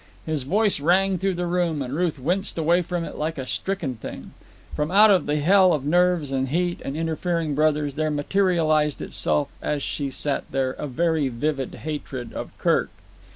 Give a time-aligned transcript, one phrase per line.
[0.25, 3.97] His voice rang through the room, and Ruth winced away from it like a stricken
[3.97, 4.31] thing.
[4.75, 9.49] From out of the hell of nerves and heat and interfering brothers there materialized itself,
[9.61, 12.89] as she sat there, a very vivid hatred of Kirk.